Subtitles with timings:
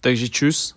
[0.00, 0.74] Takže čus,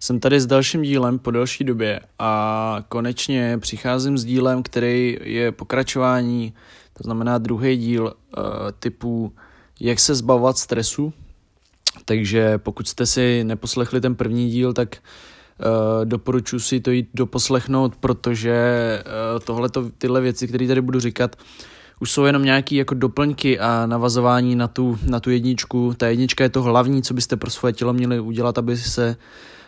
[0.00, 5.52] jsem tady s dalším dílem po další době a konečně přicházím s dílem, který je
[5.52, 6.54] pokračování,
[6.92, 8.12] to znamená druhý díl uh,
[8.78, 9.32] typu
[9.80, 11.12] jak se zbavovat stresu.
[12.04, 17.96] Takže pokud jste si neposlechli ten první díl, tak uh, doporučuji si to jít doposlechnout,
[17.96, 18.58] protože
[19.34, 21.36] uh, tohleto, tyhle věci, které tady budu říkat,
[22.00, 25.94] už jsou jenom nějaké jako doplňky a navazování na tu, na tu jedničku.
[25.96, 29.16] Ta jednička je to hlavní, co byste pro svoje tělo měli udělat, aby se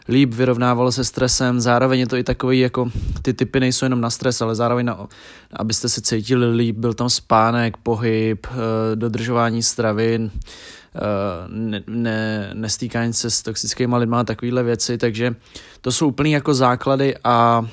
[0.08, 2.90] líp vyrovnávalo se stresem, zároveň je to i takový, jako
[3.22, 5.06] ty typy nejsou jenom na stres, ale zároveň na,
[5.52, 11.00] abyste se cítili líp, byl tam spánek, pohyb, eh, dodržování stravin, eh,
[11.48, 15.34] ne, ne, nestýkání se s toxickými lidmi a takovéhle věci, takže
[15.80, 17.66] to jsou úplný jako základy a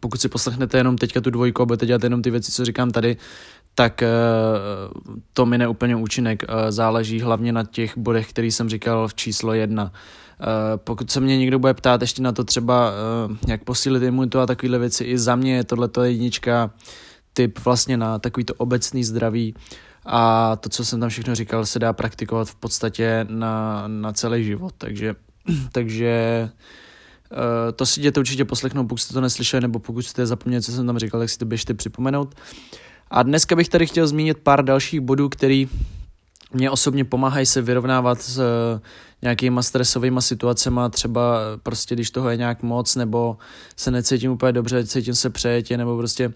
[0.00, 2.90] pokud si poslechnete jenom teďka tu dvojku a budete dělat jenom ty věci, co říkám
[2.90, 3.16] tady,
[3.74, 4.08] tak eh,
[5.32, 6.42] to mi úplně účinek.
[6.68, 9.92] Záleží hlavně na těch bodech, který jsem říkal v číslo jedna.
[10.40, 10.44] Eh,
[10.76, 14.46] pokud se mě někdo bude ptát ještě na to třeba, eh, jak posílit imunitu a
[14.46, 16.70] takovéhle věci, i za mě je tohle jednička
[17.32, 19.54] typ vlastně na takovýto obecný zdraví
[20.06, 24.44] a to, co jsem tam všechno říkal, se dá praktikovat v podstatě na, na celý
[24.44, 25.14] život, takže,
[25.72, 26.50] takže
[27.76, 30.86] to si jděte určitě poslechnout, pokud jste to neslyšeli, nebo pokud jste zapomněli, co jsem
[30.86, 32.34] tam říkal, tak si to běžte připomenout.
[33.16, 35.68] A dneska bych tady chtěl zmínit pár dalších bodů, který
[36.52, 38.44] mě osobně pomáhají se vyrovnávat s uh,
[39.22, 43.36] nějakýma stresovými situacemi, třeba prostě když toho je nějak moc, nebo
[43.76, 46.32] se necítím úplně dobře, cítím se přejetě, nebo prostě uh,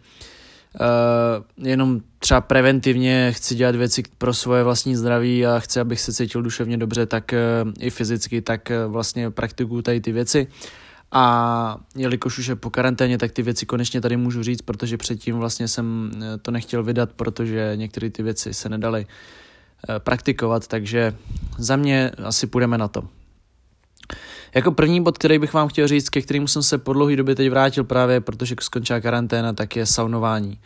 [1.67, 6.43] jenom třeba preventivně chci dělat věci pro svoje vlastní zdraví a chci, abych se cítil
[6.43, 7.35] duševně dobře, tak
[7.65, 10.47] uh, i fyzicky, tak uh, vlastně praktikuju tady ty věci.
[11.13, 15.37] A jelikož už je po karanténě, tak ty věci konečně tady můžu říct, protože předtím
[15.37, 16.11] vlastně jsem
[16.43, 19.07] to nechtěl vydat, protože některé ty věci se nedaly
[19.89, 21.15] Eh, praktikovat, takže
[21.59, 23.03] za mě asi půjdeme na to.
[24.55, 27.35] Jako první bod, který bych vám chtěl říct, ke kterému jsem se po dlouhé době
[27.35, 30.59] teď vrátil právě, protože skončila karanténa, tak je saunování.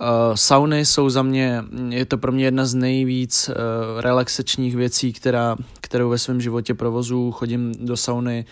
[0.00, 5.12] Uh, sauny jsou za mě, je to pro mě jedna z nejvíc uh, relaxačních věcí,
[5.12, 7.32] která, kterou ve svém životě provozu.
[7.32, 8.44] Chodím do sauny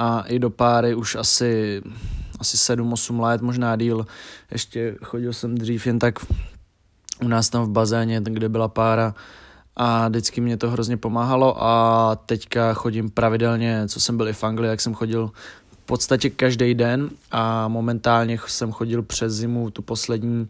[0.00, 1.82] a i do páry už asi,
[2.38, 4.06] asi 7-8 let, možná díl.
[4.50, 6.14] Ještě chodil jsem dřív jen tak
[7.22, 9.14] u nás tam v bazéně, kde byla pára
[9.76, 14.44] a vždycky mě to hrozně pomáhalo a teďka chodím pravidelně, co jsem byl i v
[14.44, 15.30] Anglii, jak jsem chodil
[15.70, 20.48] v podstatě každý den a momentálně jsem chodil přes zimu tu poslední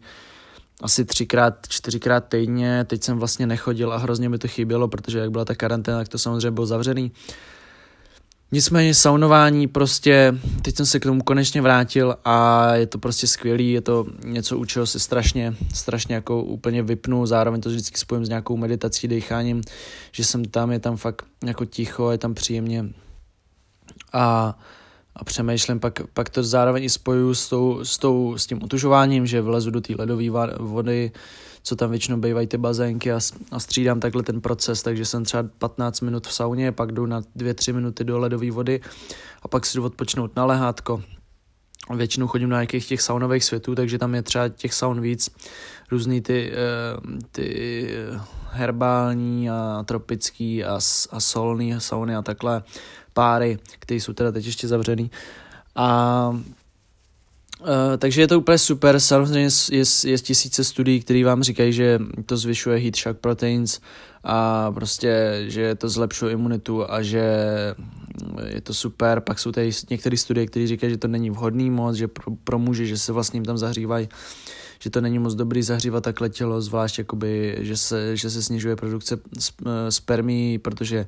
[0.81, 5.31] asi třikrát, čtyřikrát týdně, teď jsem vlastně nechodil a hrozně mi to chybělo, protože jak
[5.31, 7.11] byla ta karanténa, tak to samozřejmě bylo zavřený.
[8.53, 13.71] Nicméně saunování prostě, teď jsem se k tomu konečně vrátil a je to prostě skvělý,
[13.71, 18.25] je to něco, u čeho se strašně, strašně jako úplně vypnu, zároveň to vždycky spojím
[18.25, 19.61] s nějakou meditací, decháním,
[20.11, 22.85] že jsem tam, je tam fakt jako ticho, je tam příjemně.
[24.13, 24.57] A,
[25.15, 29.27] a přemýšlím, pak, pak to zároveň i spoju s, tou, s, tou, s tím utužováním,
[29.27, 30.23] že vlezu do té ledové
[30.59, 31.11] vody,
[31.63, 33.19] co tam většinou bývají ty bazénky a,
[33.51, 37.21] a střídám takhle ten proces, takže jsem třeba 15 minut v sauně, pak jdu na
[37.21, 38.81] 2-3 minuty do ledové vody
[39.41, 41.03] a pak si jdu odpočnout na lehátko.
[41.97, 45.29] Většinou chodím na nějakých těch saunových světů, takže tam je třeba těch saun víc,
[45.91, 46.57] různý ty, eh,
[47.31, 47.87] ty
[48.51, 50.75] herbální a tropický a,
[51.11, 52.63] a solný sauny a takhle
[53.13, 55.11] páry, které jsou teda teď ještě zavřený.
[55.75, 56.39] A
[57.61, 57.67] Uh,
[57.97, 61.99] takže je to úplně super, samozřejmě je, je, je tisíce studií, které vám říkají, že
[62.25, 63.79] to zvyšuje heat shock proteins
[64.23, 67.37] a prostě, že to zlepšuje imunitu a že
[68.47, 69.19] je to super.
[69.19, 72.59] Pak jsou tady některé studie, které říkají, že to není vhodný moc, že pro, pro
[72.59, 74.09] muže, že se vlastně tam zahřívají,
[74.79, 78.75] že to není moc dobrý zahřívat takhle tělo, zvlášť jakoby, že se, že se snižuje
[78.75, 81.05] produkce eh, spermí, protože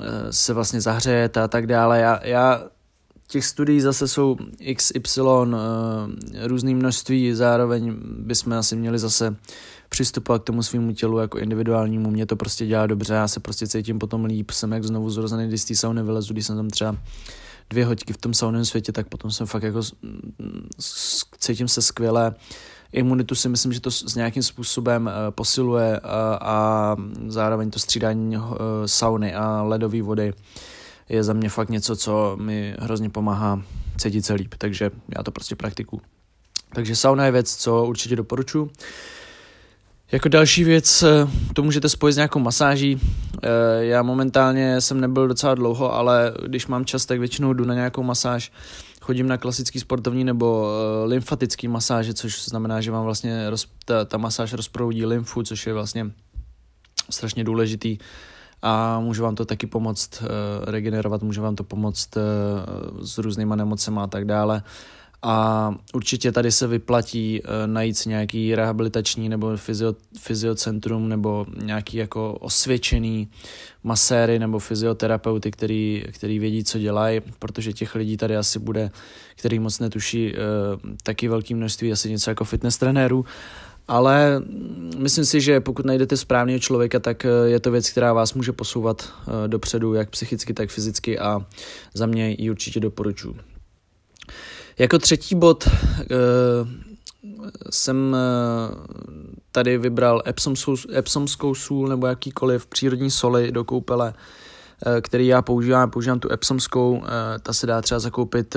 [0.00, 2.00] eh, se vlastně zahřeje a tak dále.
[2.00, 2.62] Já, já
[3.30, 4.36] těch studií zase jsou
[4.76, 9.36] XY eh, různý množství, zároveň bychom asi měli zase
[9.88, 13.66] přistupovat k tomu svýmu tělu jako individuálnímu, mě to prostě dělá dobře, já se prostě
[13.66, 16.70] cítím potom líp, jsem jak znovu zrozený, když z té sauny vylezu, když jsem tam
[16.70, 16.96] třeba
[17.70, 19.80] dvě hoďky v tom sauném světě, tak potom jsem fakt jako
[21.38, 22.34] cítím se skvěle.
[22.92, 26.96] Imunitu si myslím, že to s nějakým způsobem uh, posiluje a, a
[27.26, 28.36] zároveň to střídání
[28.86, 30.32] sauny a ledové vody
[31.10, 33.62] je za mě fakt něco, co mi hrozně pomáhá
[33.96, 36.02] cítit se líp, takže já to prostě praktikuju.
[36.74, 38.70] Takže sauna je věc, co určitě doporučuji.
[40.12, 43.00] Jako další věc, eh, to můžete spojit s nějakou masáží.
[43.42, 43.48] Eh,
[43.84, 48.02] já momentálně jsem nebyl docela dlouho, ale když mám čas, tak většinou jdu na nějakou
[48.02, 48.52] masáž.
[49.00, 53.46] Chodím na klasický sportovní nebo eh, lymfatický masáže, což znamená, že vám vlastně
[53.84, 56.10] ta, ta masáž rozproudí lymfu, což je vlastně
[57.10, 57.98] strašně důležitý
[58.62, 60.22] a může vám to taky pomoct
[60.64, 62.08] regenerovat, může vám to pomoct
[63.02, 64.62] s různýma nemocema a tak dále.
[65.22, 72.32] A určitě tady se vyplatí najít si nějaký rehabilitační nebo fyzio, fyziocentrum nebo nějaký jako
[72.32, 73.28] osvědčený
[73.84, 78.90] maséry nebo fyzioterapeuty, který, který vědí, co dělají, protože těch lidí tady asi bude,
[79.36, 80.34] který moc netuší,
[81.02, 83.24] taky velké množství, asi něco jako fitness trenérů
[83.90, 84.42] ale
[84.98, 88.52] myslím si, že pokud najdete správného člověka, tak eh, je to věc, která vás může
[88.52, 91.46] posouvat eh, dopředu, jak psychicky, tak fyzicky a
[91.94, 93.36] za mě ji určitě doporučuji.
[94.78, 96.06] Jako třetí bod eh,
[97.70, 98.16] jsem
[99.52, 100.22] tady vybral
[100.96, 104.14] epsomskou, sůl nebo jakýkoliv přírodní soli do koupele,
[105.00, 105.90] který já používám.
[105.90, 107.02] Používám tu epsomskou,
[107.42, 108.56] ta se dá třeba zakoupit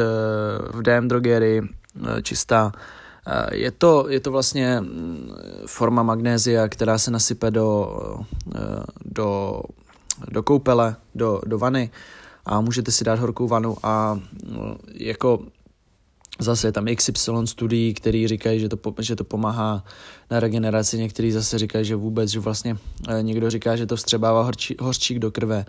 [0.73, 1.61] v DM drogerii,
[2.21, 2.71] čistá
[3.51, 5.31] je to, je to vlastně mm,
[5.65, 7.97] forma magnézia, která se nasype do,
[8.55, 8.59] eh,
[9.05, 9.61] do,
[10.31, 11.91] do koupele, do, do vany
[12.45, 15.39] a můžete si dát horkou vanu a mm, jako
[16.39, 19.83] Zase je tam XY studií, který říkají, že to, že to pomáhá
[20.31, 22.77] na regeneraci, někteří zase říkají, že vůbec, že vlastně
[23.09, 25.65] eh, někdo říká, že to vstřebává horčí, do krve.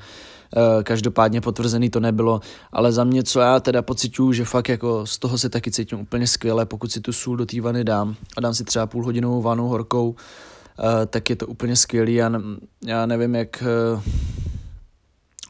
[0.56, 2.40] Eh, každopádně potvrzený to nebylo,
[2.72, 6.00] ale za mě, co já teda pocituju, že fakt jako z toho se taky cítím
[6.00, 9.42] úplně skvěle, pokud si tu sůl do té vany dám a dám si třeba půlhodinovou
[9.42, 10.14] vanu horkou,
[10.78, 12.14] eh, tak je to úplně skvělý.
[12.14, 12.32] Já,
[12.86, 13.64] já nevím, jak,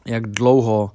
[0.05, 0.91] jak dlouho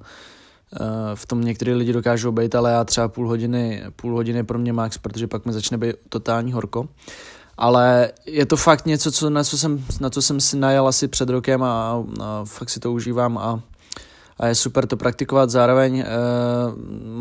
[1.15, 4.73] v tom některé lidi dokážou být, ale já třeba půl hodiny, půl hodiny pro mě
[4.73, 6.87] max, protože pak mi začne být totální horko.
[7.57, 11.07] Ale je to fakt něco, co, na, co jsem, na co jsem si najel asi
[11.07, 13.61] před rokem a, a fakt si to užívám a,
[14.39, 15.49] a je super to praktikovat.
[15.49, 16.03] Zároveň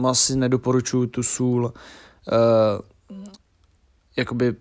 [0.01, 3.23] uh, asi nedoporučuju tu sůl uh,
[4.17, 4.55] jakoby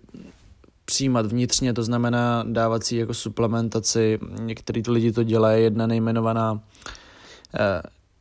[0.84, 4.18] přijímat vnitřně, to znamená dávat si jako suplementaci.
[4.40, 6.60] Některý lidi to dělají, jedna nejmenovaná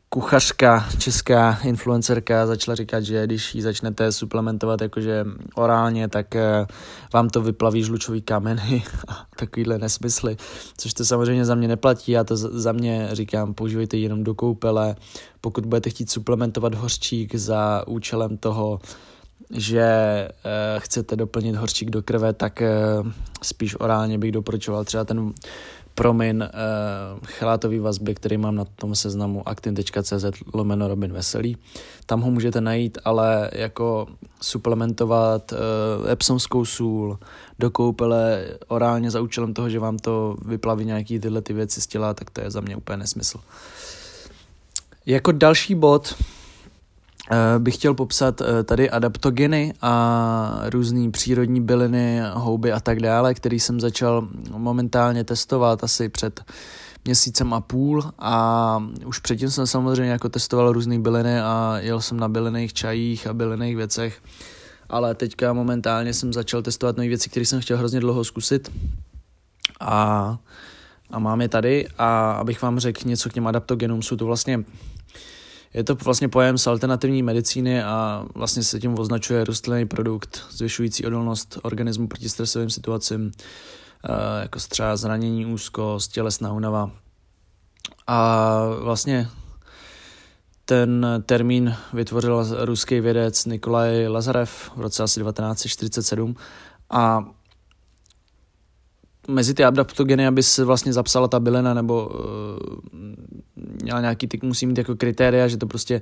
[0.09, 5.25] kuchařka, česká influencerka začala říkat, že když ji začnete suplementovat jakože
[5.55, 6.67] orálně, tak eh,
[7.13, 10.37] vám to vyplaví žlučový kameny a takovýhle nesmysly,
[10.77, 14.95] což to samozřejmě za mě neplatí, já to za mě říkám, používejte jenom do koupele,
[15.41, 18.79] pokud budete chtít suplementovat hořčík za účelem toho,
[19.51, 20.29] že eh,
[20.77, 22.69] chcete doplnit hořčík do krve, tak eh,
[23.41, 25.33] spíš orálně bych doporučoval třeba ten
[25.99, 31.57] promin uh, chelátový vazby, který mám na tom seznamu actin.cz lomeno Robin Veselý.
[32.05, 34.07] Tam ho můžete najít, ale jako
[34.41, 37.19] suplementovat uh, epsomskou sůl
[37.59, 41.87] do koupele orálně za účelem toho, že vám to vyplaví nějaký tyhle ty věci z
[41.87, 43.39] těla, tak to je za mě úplně nesmysl.
[45.05, 46.48] Jako další bod Eh,
[47.59, 53.59] bych chtěl popsat eh, tady adaptogeny a různé přírodní byliny, houby a tak dále, který
[53.59, 54.27] jsem začal
[54.57, 56.41] momentálně testovat asi před
[57.05, 58.03] měsícem a půl.
[58.19, 63.27] A už předtím jsem samozřejmě jako testoval různé byliny a jel jsem na bylinných čajích
[63.27, 64.21] a bylinných věcech,
[64.89, 68.71] ale teďka momentálně jsem začal testovat nové věci, které jsem chtěl hrozně dlouho zkusit.
[69.79, 70.37] A,
[71.11, 71.87] a mám je tady.
[71.97, 74.63] A abych vám řekl něco k těm adaptogenům, jsou to vlastně
[75.73, 81.05] je to vlastně pojem z alternativní medicíny a vlastně se tím označuje rostlinný produkt zvyšující
[81.05, 83.31] odolnost organismu proti stresovým situacím,
[84.09, 86.91] eh, jako třeba zranění, úzkost, tělesná únava.
[88.07, 89.29] A vlastně
[90.65, 96.35] ten termín vytvořil ruský vědec Nikolaj Lazarev v roce asi 1947
[96.89, 97.25] a
[99.29, 102.19] mezi ty adaptogeny, aby se vlastně zapsala ta bylina nebo uh,
[103.83, 106.01] měla nějaký tyk, musí mít jako kritéria, že to prostě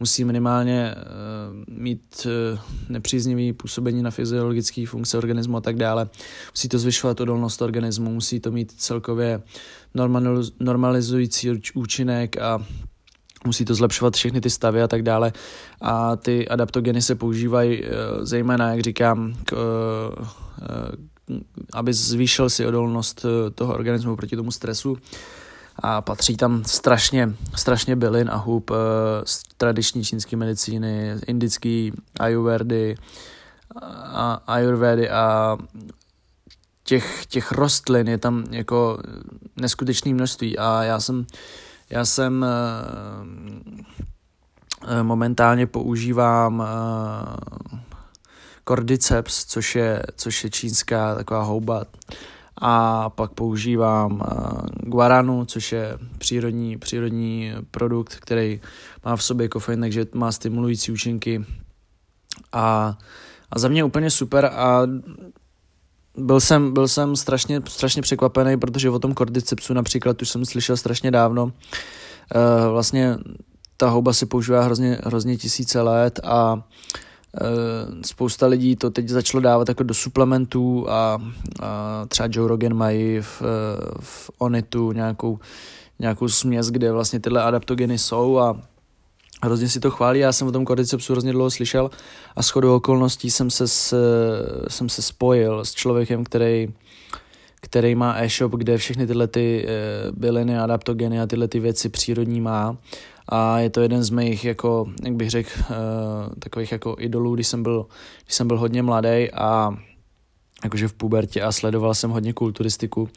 [0.00, 2.58] musí minimálně uh, mít uh,
[2.88, 6.08] nepříznivý působení na fyziologické funkce organismu a tak dále.
[6.52, 9.42] Musí to zvyšovat odolnost organismu, musí to mít celkově
[10.60, 12.64] normalizující účinek a
[13.46, 15.32] musí to zlepšovat všechny ty stavy a tak dále.
[15.80, 17.82] A ty adaptogeny se používají
[18.22, 19.56] zejména, jak říkám, k,
[21.72, 24.96] aby zvýšil si odolnost eh, toho organismu proti tomu stresu.
[25.76, 28.74] A patří tam strašně, strašně bylin a hub eh,
[29.24, 32.96] z tradiční čínské medicíny, indický ayurvedy
[34.02, 35.56] a ayurvedy a
[36.84, 38.98] těch, těch rostlin je tam jako
[39.56, 41.26] neskutečné množství a já jsem,
[41.90, 42.44] já jsem
[44.88, 46.62] eh, momentálně používám
[48.68, 51.84] cordyceps, což je, což je čínská taková houba.
[52.60, 54.60] A pak používám uh,
[54.90, 58.60] guaranu, což je přírodní, přírodní produkt, který
[59.04, 61.44] má v sobě kofein, takže má stimulující účinky.
[62.52, 62.98] A,
[63.50, 64.82] a za mě úplně super a
[66.16, 70.76] byl jsem, byl jsem strašně, strašně překvapený, protože o tom kordycepsu například už jsem slyšel
[70.76, 71.44] strašně dávno.
[71.44, 71.50] Uh,
[72.70, 73.16] vlastně
[73.76, 76.62] ta houba se používá hrozně, hrozně tisíce let a
[78.04, 81.18] spousta lidí to teď začalo dávat jako do suplementů a,
[81.62, 83.42] a třeba Joe Rogan mají v,
[84.00, 85.38] v Onitu nějakou,
[85.98, 88.60] nějakou směs, kde vlastně tyhle adaptogeny jsou a
[89.42, 91.90] hrozně si to chválí, já jsem o tom kordycepsu hrozně dlouho slyšel
[92.36, 93.96] a shodou okolností jsem se, s,
[94.68, 96.68] jsem se spojil s člověkem, který,
[97.60, 102.40] který má e-shop, kde všechny tyhle ty e, byliny, adaptogeny a tyhle ty věci přírodní
[102.40, 102.76] má
[103.28, 105.74] a je to jeden z mých, jako, jak bych řekl, e,
[106.38, 107.86] takových jako idolů, když jsem byl,
[108.24, 109.70] když jsem byl hodně mladý a
[110.64, 113.08] jakože v pubertě a sledoval jsem hodně kulturistiku,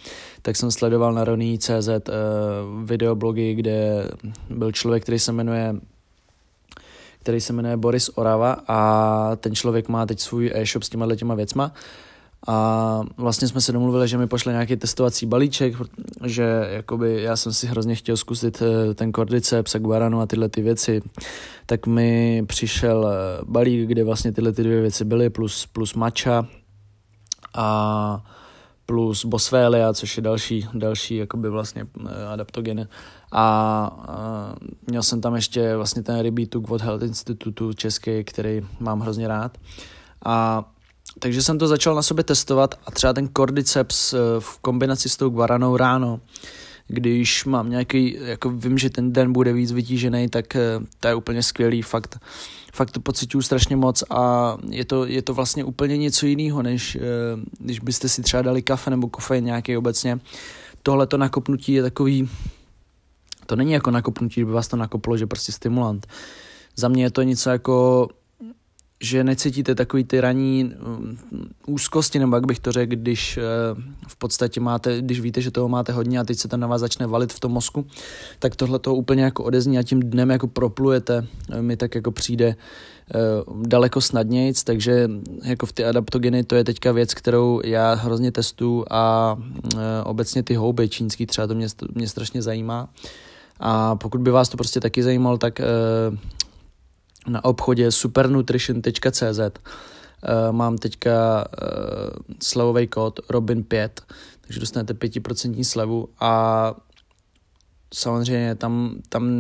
[0.41, 2.00] tak jsem sledoval na Roní.cz uh, e,
[2.84, 4.10] videoblogy, kde
[4.50, 5.75] byl člověk, který se jmenuje
[7.22, 11.36] který se jmenuje Boris Orava a ten člověk má teď svůj e-shop s těma těma
[11.36, 11.72] věcma
[12.48, 15.75] a vlastně jsme se domluvili, že mi pošle nějaký testovací balíček,
[16.25, 20.50] že jakoby já jsem si hrozně chtěl zkusit eh, ten kordyceps a guaranu a tyhle
[20.50, 21.01] ty věci,
[21.65, 26.48] tak mi přišel eh, balík, kde vlastně tyhle ty dvě věci byly, plus, plus matcha
[27.53, 28.24] a
[28.86, 32.88] plus Boswellia, což je další, další jakoby vlastně eh, adaptogeny.
[33.31, 33.41] A,
[34.07, 34.55] a
[34.88, 39.27] měl jsem tam ještě vlastně ten rybí tuk od Health Institutu český, který mám hrozně
[39.27, 39.57] rád.
[40.25, 40.65] A
[41.20, 45.18] takže jsem to začal na sobě testovat a třeba ten cordyceps eh, v kombinaci s
[45.18, 46.20] tou guaranou ráno,
[46.88, 51.15] když mám nějaký, jako vím, že ten den bude víc vytížený, tak eh, to je
[51.15, 52.20] úplně skvělý, fakt,
[52.74, 56.98] fakt to pocituju strašně moc a je to, je to vlastně úplně něco jiného, než
[57.60, 60.20] když byste si třeba dali kafe nebo kofein nějaký obecně.
[60.84, 62.30] Tohle to nakopnutí je takový,
[63.46, 66.08] to není jako nakopnutí, kdyby vás to nakoplo, že prostě stimulant.
[66.75, 68.08] Za mě je to něco jako,
[69.01, 71.17] že necítíte takový ty ranní mm,
[71.67, 73.41] úzkosti, nebo jak bych to řekl, když eh,
[74.08, 76.81] v podstatě máte, když víte, že toho máte hodně a teď se to na vás
[76.81, 77.86] začne valit v tom mozku,
[78.39, 81.27] tak tohle to úplně jako odezní a tím dnem jako proplujete,
[81.62, 83.17] mi tak jako přijde eh,
[83.67, 85.10] daleko snadnějc, takže
[85.43, 89.38] jako v ty adaptogeny to je teďka věc, kterou já hrozně testu a
[89.75, 92.89] eh, obecně ty houby čínský třeba to mě, mě strašně zajímá.
[93.60, 95.65] A pokud by vás to prostě taky zajímalo, tak eh,
[97.28, 99.51] na obchodě supernutrition.cz eh,
[100.51, 101.66] mám teďka eh,
[102.44, 103.90] slevový kód Robin5,
[104.42, 106.74] takže dostanete 5% slevu a
[107.93, 109.31] samozřejmě tam, tam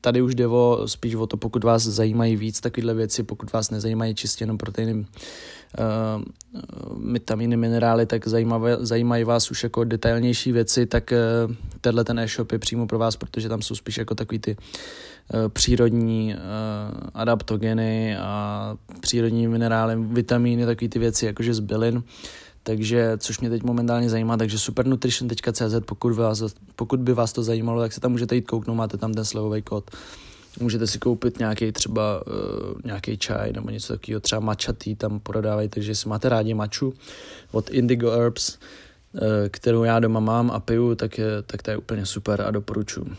[0.00, 3.70] tady už jde o, spíš o to, pokud vás zajímají víc takovéhle věci, pokud vás
[3.70, 5.04] nezajímají čistě jenom proteiny, uh,
[7.12, 11.12] vitaminy, minerály, tak zajímavé, zajímají vás už jako detailnější věci, tak
[11.46, 14.56] uh, tenhle ten e-shop je přímo pro vás, protože tam jsou spíš jako takový ty
[14.56, 16.40] uh, přírodní uh,
[17.14, 22.02] adaptogeny a přírodní minerály, vitamíny, takové ty věci, jakože z bylin
[22.68, 26.42] takže což mě teď momentálně zajímá, takže supernutrition.cz, pokud, vás,
[26.76, 29.62] pokud by vás to zajímalo, tak se tam můžete jít kouknout, máte tam ten slevový
[29.62, 29.90] kód.
[30.60, 32.32] Můžete si koupit nějaký třeba uh,
[32.84, 36.94] nějaký čaj nebo něco takového, třeba tea tam prodávají, takže jestli máte rádi maču
[37.52, 38.58] od Indigo Herbs,
[39.12, 39.20] uh,
[39.50, 43.16] kterou já doma mám a piju, tak, je, tak to je úplně super a doporučuji.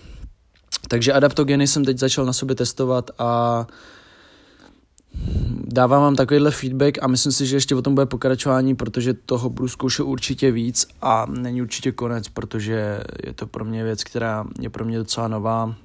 [0.88, 3.76] Takže adaptogeny jsem teď začal na sobě testovat a uh,
[5.64, 9.50] dávám vám takovýhle feedback a myslím si, že ještě o tom bude pokračování, protože toho
[9.50, 14.46] budu zkoušet určitě víc a není určitě konec, protože je to pro mě věc, která
[14.60, 15.76] je pro mě docela nová.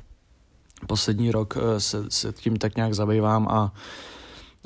[0.86, 3.72] Poslední rok eh, se, se tím tak nějak zabývám a,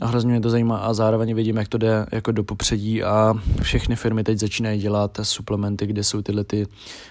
[0.00, 3.34] a hrozně mě to zajímá a zároveň vidím, jak to jde jako do popředí a
[3.62, 6.66] všechny firmy teď začínají dělat suplementy, kde jsou tyhle ty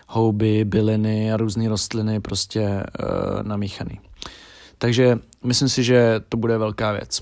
[0.07, 3.99] houby, byliny a různé rostliny prostě uh, namíchaný.
[4.77, 7.21] Takže myslím si, že to bude velká věc.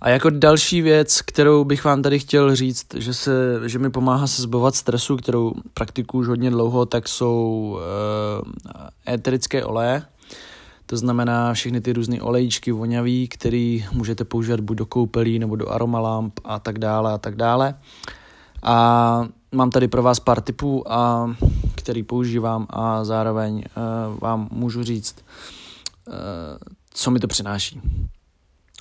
[0.00, 4.26] A jako další věc, kterou bych vám tady chtěl říct, že, se, že mi pomáhá
[4.26, 10.02] se zbavovat stresu, kterou praktikuju už hodně dlouho, tak jsou uh, éterické oleje.
[10.86, 15.68] To znamená všechny ty různé olejčky voňavý, které můžete používat buď do koupelí nebo do
[15.68, 17.74] aromalamp a tak dále a tak dále.
[18.62, 21.30] A mám tady pro vás pár tipů, a,
[21.74, 25.65] který používám a zároveň uh, vám můžu říct, uh,
[26.90, 27.80] co mi to přináší?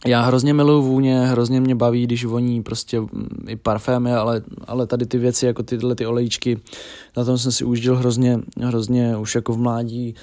[0.06, 4.88] Já hrozně miluju vůně, hrozně mě baví, když voní prostě mm, i parfémy, ale, ale
[4.88, 6.60] tady ty věci, jako tyhle ty olejčky,
[7.18, 10.16] na tom jsem si užil hrozně, hrozně už jako v mládí,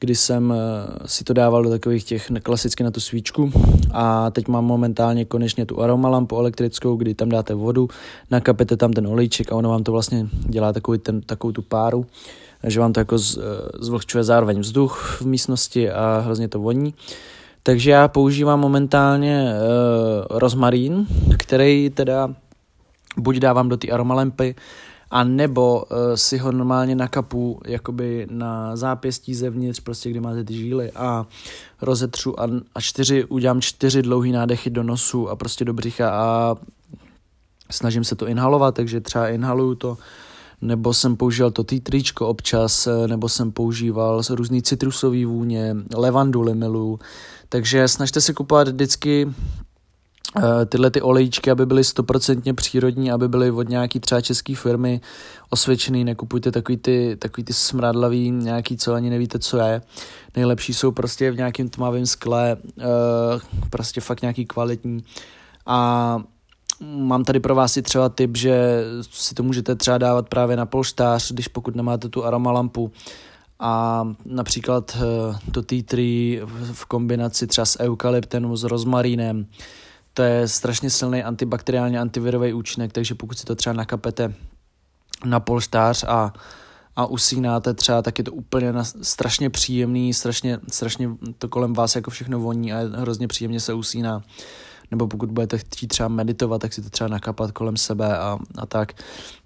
[0.00, 3.52] kdy jsem eh, si to dával do takových těch klasicky na tu svíčku
[3.92, 7.88] a teď mám momentálně konečně tu aromalampu elektrickou, kdy tam dáte vodu,
[8.30, 12.06] nakapete tam ten olejček a ono vám to vlastně dělá takový ten, takovou tu páru,
[12.64, 13.40] že vám to jako z, eh,
[13.80, 16.94] zvlhčuje zároveň vzduch v místnosti a hrozně to voní.
[17.62, 21.06] Takže já používám momentálně uh, rozmarín,
[21.38, 22.34] který teda
[23.16, 24.54] buď dávám do té aromalampy,
[25.10, 30.54] a nebo uh, si ho normálně nakapu jakoby na zápěstí zevnitř, prostě kde máte ty
[30.54, 31.26] žíly a
[31.82, 36.56] rozetřu a, a čtyři, udělám čtyři dlouhý nádechy do nosu a prostě do břicha a
[37.70, 39.98] snažím se to inhalovat, takže třeba inhaluju to,
[40.60, 46.98] nebo jsem používal to tričko občas, eh, nebo jsem používal různý citrusový vůně, levanduly miluju,
[47.48, 49.28] takže snažte se kupovat vždycky
[50.66, 55.00] tyhle ty olejčky, aby byly stoprocentně přírodní, aby byly od nějaký třeba české firmy
[55.50, 59.82] osvědčený, nekupujte takový ty, takový ty smradlavý, nějaký, co ani nevíte, co je.
[60.36, 62.84] Nejlepší jsou prostě v nějakém tmavém skle, eh,
[63.70, 65.04] prostě fakt nějaký kvalitní.
[65.66, 66.18] A
[66.80, 70.66] mám tady pro vás i třeba tip, že si to můžete třeba dávat právě na
[70.66, 72.92] polštář, když pokud nemáte tu aromalampu,
[73.60, 76.40] a například eh, to tea tree
[76.72, 79.46] v kombinaci třeba s eukalyptem, s rozmarínem,
[80.14, 84.34] to je strašně silný antibakteriální antivirový účinek, takže pokud si to třeba nakapete
[85.24, 86.32] na polštář a,
[86.96, 91.96] a usínáte třeba, tak je to úplně na, strašně příjemný, strašně, strašně to kolem vás
[91.96, 94.22] jako všechno voní a hrozně příjemně se usíná.
[94.90, 98.66] Nebo pokud budete chtít třeba meditovat, tak si to třeba nakapat kolem sebe a, a
[98.66, 98.92] tak.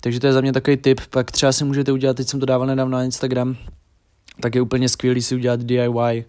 [0.01, 1.01] Takže to je za mě takový tip.
[1.11, 3.57] Pak třeba si můžete udělat, teď jsem to dával nedávno na Instagram,
[4.41, 6.25] tak je úplně skvělý si udělat DIY uh, eh,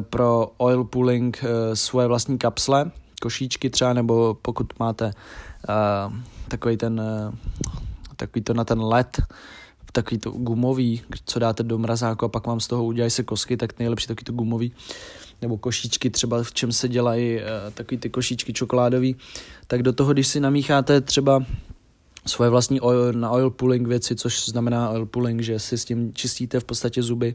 [0.00, 2.90] pro oil pooling uh, svoje vlastní kapsle,
[3.20, 6.14] košíčky třeba, nebo pokud máte uh,
[6.48, 7.34] takový ten, uh,
[8.16, 9.22] takový to na ten led,
[9.92, 13.56] takový to gumový, co dáte do mrazáku a pak vám z toho udělají se kosky,
[13.56, 14.72] tak nejlepší takový to gumový.
[15.42, 17.42] Nebo košíčky třeba v čem se dělají uh,
[17.74, 19.16] takový ty košíčky čokoládový,
[19.66, 21.44] tak do toho, když si namícháte třeba
[22.26, 26.14] svoje vlastní oil, na oil pulling věci, což znamená oil pulling, že si s tím
[26.14, 27.34] čistíte v podstatě zuby,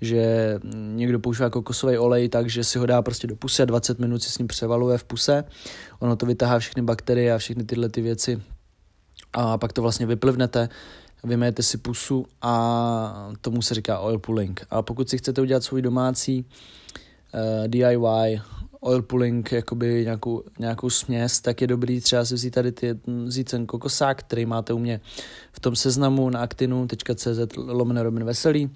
[0.00, 0.54] že
[0.94, 4.22] někdo používá kokosový olej tak, že si ho dá prostě do puse a 20 minut
[4.22, 5.44] si s ním převaluje v puse.
[5.98, 8.42] Ono to vytahá všechny bakterie a všechny tyhle ty věci
[9.32, 10.68] a pak to vlastně vyplivnete,
[11.24, 14.66] vymejete si pusu a tomu se říká oil pulling.
[14.70, 18.40] A pokud si chcete udělat svůj domácí uh, eh, DIY
[18.80, 23.50] oil pulling, jakoby nějakou, nějakou směs, tak je dobrý třeba si vzít tady ty, vzít
[23.50, 25.00] ten kokosák, který máte u mě
[25.52, 28.70] v tom seznamu na aktinu.cz lomeno Robin Veselý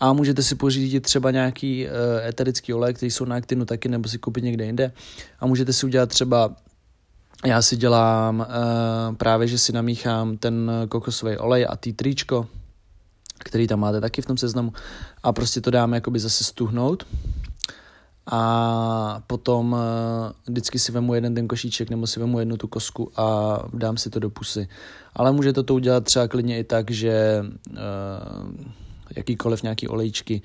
[0.00, 4.08] a můžete si pořídit třeba nějaký uh, eterický olej, který jsou na aktinu taky, nebo
[4.08, 4.92] si koupit někde jinde.
[5.40, 6.56] A můžete si udělat třeba
[7.46, 12.46] já si dělám uh, právě, že si namíchám ten kokosový olej a tý tričko,
[13.38, 14.72] který tam máte taky v tom seznamu.
[15.22, 17.06] A prostě to dáme jakoby zase stuhnout.
[18.30, 19.78] A potom uh,
[20.46, 24.10] vždycky si vemu jeden ten košíček nebo si vemu jednu tu kosku a dám si
[24.10, 24.68] to do pusy.
[25.14, 27.76] Ale můžete to udělat třeba klidně i tak, že uh,
[29.16, 30.42] jakýkoliv nějaký olejčky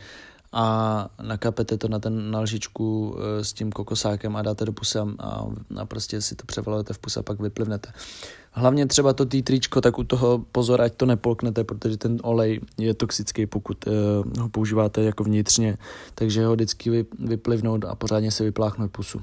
[0.54, 5.00] a nakapete to na ten na lžičku eh, s tím kokosákem a dáte do pusy
[5.00, 5.06] a,
[5.78, 7.90] a prostě si to převalujete v puse a pak vyplivnete.
[8.52, 12.94] Hlavně třeba to týtričko, tak u toho pozor, ať to nepolknete, protože ten olej je
[12.94, 13.94] toxický, pokud uh,
[14.40, 15.78] ho používáte jako vnitřně,
[16.16, 19.22] takže ho vždycky vyplivnout a pořádně si vypláchnout pusu.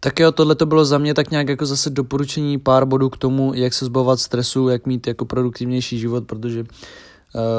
[0.00, 3.18] Tak jo, tohle to bylo za mě tak nějak jako zase doporučení pár bodů k
[3.18, 6.66] tomu, jak se zbavovat stresu, jak mít jako produktivnější život, protože Eh,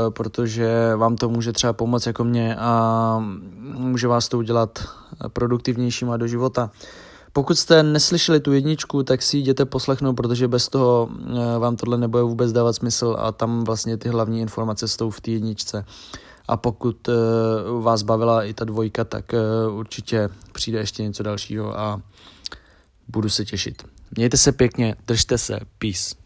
[0.09, 3.17] protože vám to může třeba pomoct jako mě a
[3.61, 4.85] může vás to udělat
[5.33, 6.71] produktivnějšíma do života.
[7.33, 11.97] Pokud jste neslyšeli tu jedničku, tak si jděte poslechnout, protože bez toho eh, vám tohle
[11.97, 15.85] nebude vůbec dávat smysl a tam vlastně ty hlavní informace jsou v té jedničce.
[16.47, 17.13] A pokud eh,
[17.81, 19.25] vás bavila i ta dvojka, tak
[19.71, 22.01] určitě přijde ještě něco dalšího a
[23.07, 23.83] budu se těšit.
[24.15, 26.20] Mějte se pěkně, držte se, peace.